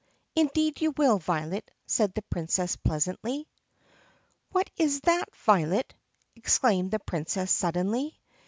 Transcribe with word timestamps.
"Indeed 0.35 0.81
you 0.81 0.95
will, 0.97 1.19
Violet," 1.19 1.69
said 1.85 2.15
the 2.15 2.23
Princess 2.23 2.75
pleasantly. 2.75 3.47
"What 4.51 4.67
is 4.75 5.01
that, 5.01 5.29
Violet?" 5.35 5.93
exclaimed 6.35 6.89
the 6.89 6.97
Princess 6.97 7.51
suddenly. 7.51 8.19